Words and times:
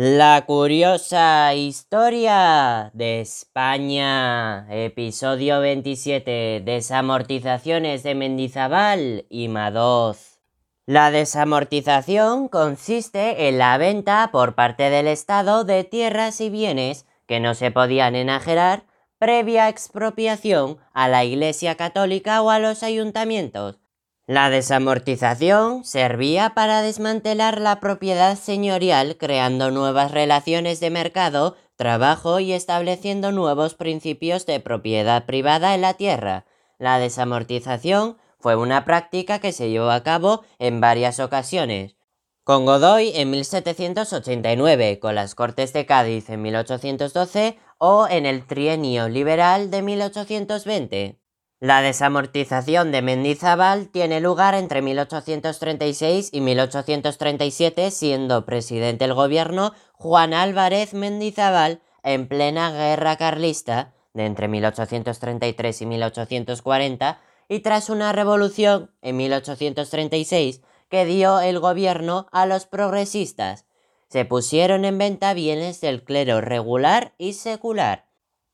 La 0.00 0.44
curiosa 0.46 1.52
historia 1.56 2.92
de 2.94 3.20
España, 3.20 4.64
episodio 4.70 5.58
27, 5.58 6.62
desamortizaciones 6.64 8.04
de 8.04 8.14
Mendizábal 8.14 9.26
y 9.28 9.48
Madoz. 9.48 10.38
La 10.86 11.10
desamortización 11.10 12.46
consiste 12.46 13.48
en 13.48 13.58
la 13.58 13.76
venta 13.76 14.28
por 14.30 14.54
parte 14.54 14.88
del 14.88 15.08
Estado 15.08 15.64
de 15.64 15.82
tierras 15.82 16.40
y 16.40 16.48
bienes 16.48 17.04
que 17.26 17.40
no 17.40 17.54
se 17.54 17.72
podían 17.72 18.14
enajenar 18.14 18.84
previa 19.18 19.68
expropiación 19.68 20.78
a 20.92 21.08
la 21.08 21.24
Iglesia 21.24 21.74
Católica 21.74 22.40
o 22.40 22.50
a 22.50 22.60
los 22.60 22.84
ayuntamientos 22.84 23.80
la 24.28 24.50
desamortización 24.50 25.86
servía 25.86 26.50
para 26.50 26.82
desmantelar 26.82 27.62
la 27.62 27.80
propiedad 27.80 28.36
señorial 28.36 29.16
creando 29.16 29.70
nuevas 29.70 30.10
relaciones 30.10 30.80
de 30.80 30.90
mercado, 30.90 31.56
trabajo 31.76 32.38
y 32.38 32.52
estableciendo 32.52 33.32
nuevos 33.32 33.72
principios 33.72 34.44
de 34.44 34.60
propiedad 34.60 35.24
privada 35.24 35.74
en 35.74 35.80
la 35.80 35.94
tierra. 35.94 36.44
La 36.76 36.98
desamortización 36.98 38.18
fue 38.38 38.54
una 38.54 38.84
práctica 38.84 39.38
que 39.38 39.52
se 39.52 39.70
llevó 39.70 39.88
a 39.88 40.02
cabo 40.02 40.44
en 40.58 40.82
varias 40.82 41.20
ocasiones. 41.20 41.96
Con 42.44 42.66
Godoy 42.66 43.12
en 43.14 43.30
1789, 43.30 44.98
con 44.98 45.14
las 45.14 45.34
Cortes 45.34 45.72
de 45.72 45.86
Cádiz 45.86 46.28
en 46.28 46.42
1812 46.42 47.56
o 47.78 48.06
en 48.06 48.26
el 48.26 48.46
Trienio 48.46 49.08
Liberal 49.08 49.70
de 49.70 49.80
1820. 49.80 51.17
La 51.60 51.82
desamortización 51.82 52.92
de 52.92 53.02
Mendizábal 53.02 53.88
tiene 53.88 54.20
lugar 54.20 54.54
entre 54.54 54.80
1836 54.80 56.30
y 56.32 56.40
1837, 56.40 57.90
siendo 57.90 58.46
presidente 58.46 59.04
del 59.04 59.14
gobierno 59.14 59.72
Juan 59.94 60.34
Álvarez 60.34 60.94
Mendizábal 60.94 61.82
en 62.04 62.28
plena 62.28 62.70
guerra 62.70 63.16
carlista 63.16 63.92
de 64.14 64.26
entre 64.26 64.46
1833 64.46 65.82
y 65.82 65.86
1840 65.86 67.20
y 67.48 67.58
tras 67.58 67.90
una 67.90 68.12
revolución 68.12 68.92
en 69.02 69.16
1836 69.16 70.60
que 70.88 71.04
dio 71.06 71.40
el 71.40 71.58
gobierno 71.58 72.28
a 72.30 72.46
los 72.46 72.66
progresistas. 72.66 73.66
Se 74.08 74.24
pusieron 74.24 74.84
en 74.84 74.96
venta 74.96 75.34
bienes 75.34 75.80
del 75.80 76.04
clero 76.04 76.40
regular 76.40 77.14
y 77.18 77.32
secular. 77.32 78.07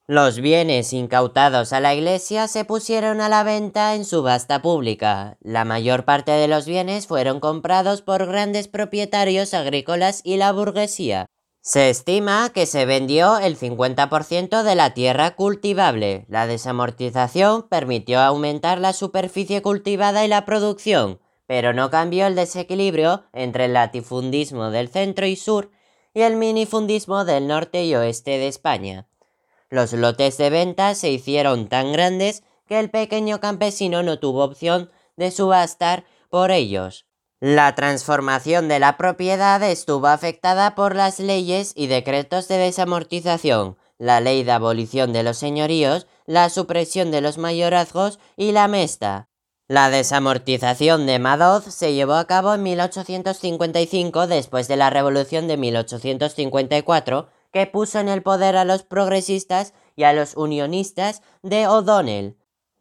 Los 0.06 0.38
bienes 0.38 0.92
incautados 0.92 1.72
a 1.72 1.80
la 1.80 1.94
iglesia 1.94 2.46
se 2.46 2.66
pusieron 2.66 3.22
a 3.22 3.30
la 3.30 3.42
venta 3.42 3.94
en 3.94 4.04
subasta 4.04 4.60
pública. 4.60 5.38
La 5.40 5.64
mayor 5.64 6.04
parte 6.04 6.30
de 6.32 6.46
los 6.46 6.66
bienes 6.66 7.06
fueron 7.06 7.40
comprados 7.40 8.02
por 8.02 8.26
grandes 8.26 8.68
propietarios 8.68 9.54
agrícolas 9.54 10.20
y 10.22 10.36
la 10.36 10.52
burguesía. 10.52 11.24
Se 11.62 11.88
estima 11.88 12.50
que 12.52 12.66
se 12.66 12.84
vendió 12.84 13.38
el 13.38 13.56
50% 13.58 14.62
de 14.62 14.74
la 14.74 14.92
tierra 14.92 15.36
cultivable. 15.36 16.26
La 16.28 16.46
desamortización 16.46 17.66
permitió 17.70 18.20
aumentar 18.20 18.80
la 18.80 18.92
superficie 18.92 19.62
cultivada 19.62 20.22
y 20.22 20.28
la 20.28 20.44
producción, 20.44 21.18
pero 21.46 21.72
no 21.72 21.88
cambió 21.88 22.26
el 22.26 22.34
desequilibrio 22.34 23.24
entre 23.32 23.64
el 23.64 23.72
latifundismo 23.72 24.70
del 24.70 24.88
centro 24.88 25.24
y 25.24 25.36
sur 25.36 25.70
y 26.12 26.20
el 26.20 26.36
minifundismo 26.36 27.24
del 27.24 27.46
norte 27.46 27.86
y 27.86 27.94
oeste 27.94 28.32
de 28.32 28.48
España. 28.48 29.08
Los 29.70 29.92
lotes 29.92 30.36
de 30.38 30.50
venta 30.50 30.94
se 30.94 31.10
hicieron 31.10 31.68
tan 31.68 31.92
grandes 31.92 32.42
que 32.66 32.78
el 32.78 32.90
pequeño 32.90 33.40
campesino 33.40 34.02
no 34.02 34.18
tuvo 34.18 34.44
opción 34.44 34.90
de 35.16 35.30
subastar 35.30 36.04
por 36.30 36.50
ellos. 36.50 37.06
La 37.40 37.74
transformación 37.74 38.68
de 38.68 38.78
la 38.78 38.96
propiedad 38.96 39.62
estuvo 39.62 40.06
afectada 40.06 40.74
por 40.74 40.94
las 40.94 41.20
leyes 41.20 41.72
y 41.76 41.88
decretos 41.88 42.48
de 42.48 42.56
desamortización, 42.56 43.76
la 43.98 44.20
ley 44.20 44.44
de 44.44 44.52
abolición 44.52 45.12
de 45.12 45.22
los 45.22 45.36
señoríos, 45.36 46.06
la 46.26 46.48
supresión 46.48 47.10
de 47.10 47.20
los 47.20 47.38
mayorazgos 47.38 48.18
y 48.36 48.52
la 48.52 48.68
mesta. 48.68 49.28
La 49.68 49.90
desamortización 49.90 51.06
de 51.06 51.18
Madoz 51.18 51.64
se 51.64 51.94
llevó 51.94 52.14
a 52.14 52.26
cabo 52.26 52.54
en 52.54 52.62
1855 52.62 54.26
después 54.26 54.68
de 54.68 54.76
la 54.76 54.90
Revolución 54.90 55.48
de 55.48 55.56
1854 55.56 57.28
que 57.54 57.68
puso 57.68 58.00
en 58.00 58.08
el 58.08 58.24
poder 58.24 58.56
a 58.56 58.64
los 58.64 58.82
progresistas 58.82 59.74
y 59.94 60.02
a 60.02 60.12
los 60.12 60.36
unionistas 60.36 61.22
de 61.44 61.68
O'Donnell. 61.68 62.36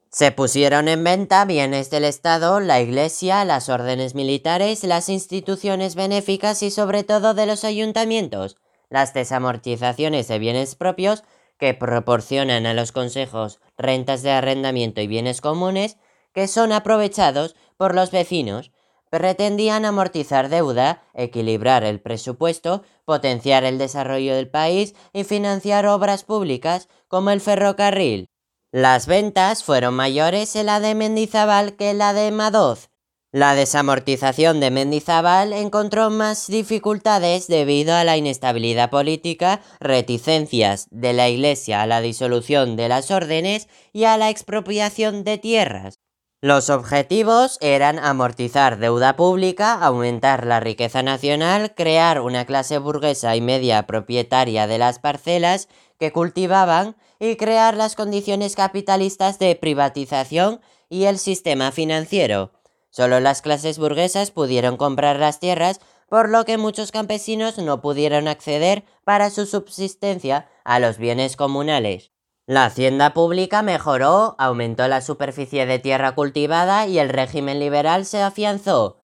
Se 0.10 0.32
pusieron 0.32 0.88
en 0.88 1.04
venta 1.04 1.46
bienes 1.46 1.92
del 1.92 2.04
Estado, 2.06 2.60
la 2.60 2.82
Iglesia, 2.82 3.46
las 3.46 3.70
órdenes 3.70 4.16
militares, 4.16 4.84
las 4.84 5.10
instituciones 5.10 5.94
benéficas 5.94 6.64
y 6.64 6.72
sobre 6.72 7.04
todo 7.04 7.36
de 7.36 7.46
los 7.46 7.64
ayuntamientos. 7.64 8.58
Las 8.90 9.14
desamortizaciones 9.14 10.28
de 10.28 10.40
bienes 10.40 10.74
propios 10.74 11.24
que 11.60 11.76
proporcionan 11.76 12.66
a 12.66 12.74
los 12.74 12.92
consejos 12.92 13.60
rentas 13.78 14.24
de 14.24 14.32
arrendamiento 14.32 15.02
y 15.02 15.08
bienes 15.08 15.40
comunes 15.40 15.98
que 16.34 16.48
son 16.48 16.72
aprovechados 16.72 17.56
por 17.78 17.94
los 17.94 18.10
vecinos 18.10 18.72
pretendían 19.14 19.86
amortizar 19.86 20.50
deuda, 20.50 21.04
equilibrar 21.14 21.84
el 21.84 22.02
presupuesto, 22.02 22.82
potenciar 23.06 23.64
el 23.64 23.78
desarrollo 23.78 24.34
del 24.34 24.50
país 24.50 24.96
y 25.14 25.24
financiar 25.24 25.86
obras 25.86 26.24
públicas 26.24 26.90
como 27.08 27.30
el 27.30 27.40
ferrocarril. 27.40 28.32
Las 28.72 29.06
ventas 29.06 29.64
fueron 29.64 29.94
mayores 29.94 30.56
en 30.56 30.66
la 30.66 30.80
de 30.80 30.96
Mendizábal 30.96 31.76
que 31.76 31.92
en 31.92 32.00
la 32.00 32.14
de 32.14 32.32
Madoz. 32.32 32.90
La 33.32 33.54
desamortización 33.54 34.60
de 34.60 34.72
Mendizábal 34.72 35.54
encontró 35.54 36.10
más 36.10 36.48
dificultades 36.48 37.46
debido 37.46 37.94
a 37.94 38.04
la 38.04 38.18
inestabilidad 38.18 38.90
política, 38.90 39.62
reticencias 39.80 40.88
de 40.90 41.14
la 41.14 41.30
Iglesia 41.30 41.84
a 41.84 41.86
la 41.86 42.02
disolución 42.02 42.76
de 42.76 42.90
las 42.90 43.12
órdenes 43.12 43.68
y 43.92 44.06
a 44.06 44.18
la 44.18 44.32
expropiación 44.32 45.24
de 45.24 45.38
tierras. 45.38 46.03
Los 46.44 46.70
objetivos 46.70 47.58
eran 47.62 48.00
amortizar 48.00 48.78
deuda 48.78 49.16
pública, 49.16 49.76
aumentar 49.76 50.46
la 50.46 50.60
riqueza 50.60 51.02
nacional, 51.02 51.74
crear 51.74 52.20
una 52.20 52.44
clase 52.44 52.80
burguesa 52.80 53.34
y 53.38 53.40
media 53.40 53.88
propietaria 53.88 54.68
de 54.68 54.78
las 54.78 55.00
parcelas 55.00 55.70
que 55.98 56.12
cultivaban 56.12 56.98
y 57.18 57.38
crear 57.38 57.78
las 57.78 57.96
condiciones 57.96 58.58
capitalistas 58.58 59.40
de 59.40 59.56
privatización 59.56 60.60
y 60.90 61.06
el 61.06 61.18
sistema 61.18 61.72
financiero. 61.72 62.52
Solo 62.90 63.22
las 63.22 63.42
clases 63.42 63.80
burguesas 63.80 64.32
pudieron 64.32 64.76
comprar 64.76 65.20
las 65.20 65.40
tierras, 65.40 65.80
por 66.10 66.28
lo 66.28 66.44
que 66.44 66.58
muchos 66.58 66.92
campesinos 66.92 67.58
no 67.58 67.80
pudieron 67.80 68.28
acceder 68.28 68.84
para 69.06 69.30
su 69.30 69.46
subsistencia 69.46 70.50
a 70.66 70.80
los 70.80 70.98
bienes 70.98 71.38
comunales. 71.38 72.13
La 72.46 72.66
hacienda 72.66 73.14
pública 73.14 73.62
mejoró, 73.62 74.36
aumentó 74.38 74.90
la 74.90 75.00
superficie 75.00 75.66
de 75.66 75.80
tierra 75.80 76.14
cultivada 76.14 76.88
y 76.88 77.00
el 77.00 77.08
régimen 77.08 77.58
liberal 77.58 78.06
se 78.06 78.22
afianzó. 78.22 79.00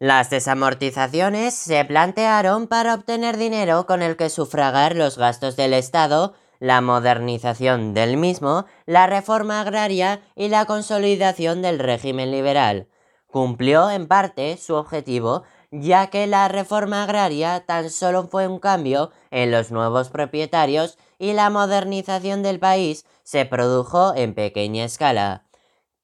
Las 0.00 0.28
desamortizaciones 0.30 1.54
se 1.54 1.84
plantearon 1.84 2.66
para 2.66 2.94
obtener 2.94 3.36
dinero 3.36 3.86
con 3.86 4.02
el 4.02 4.16
que 4.16 4.28
sufragar 4.28 4.96
los 4.96 5.18
gastos 5.18 5.54
del 5.54 5.72
Estado, 5.72 6.34
la 6.58 6.80
modernización 6.80 7.94
del 7.94 8.16
mismo, 8.16 8.66
la 8.86 9.06
reforma 9.06 9.60
agraria 9.60 10.20
y 10.34 10.48
la 10.48 10.64
consolidación 10.64 11.62
del 11.62 11.78
régimen 11.78 12.32
liberal. 12.32 12.88
Cumplió 13.28 13.88
en 13.90 14.08
parte 14.08 14.56
su 14.56 14.74
objetivo 14.74 15.44
ya 15.70 16.08
que 16.08 16.26
la 16.26 16.48
reforma 16.48 17.04
agraria 17.04 17.64
tan 17.64 17.90
solo 17.90 18.26
fue 18.26 18.48
un 18.48 18.58
cambio 18.58 19.12
en 19.30 19.52
los 19.52 19.70
nuevos 19.70 20.08
propietarios 20.08 20.98
y 21.20 21.34
la 21.34 21.50
modernización 21.50 22.42
del 22.42 22.58
país 22.58 23.04
se 23.22 23.44
produjo 23.44 24.14
en 24.16 24.34
pequeña 24.34 24.86
escala. 24.86 25.46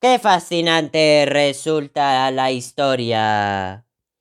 ¡Qué 0.01 0.19
fascinante 0.19 1.25
resulta 1.27 2.31
la 2.31 2.53
historia! 2.53 3.86